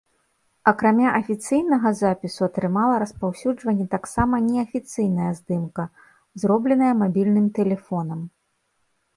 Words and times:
Акрамя 0.69 1.09
афіцыйнага 1.17 1.91
запісу 1.99 2.41
атрымала 2.47 2.95
распаўсюджванне 3.03 3.87
таксама 3.95 4.35
неафіцыйная 4.49 5.31
здымка, 5.41 5.83
зробленая 6.45 6.93
мабільным 7.03 7.45
тэлефонам. 7.61 8.19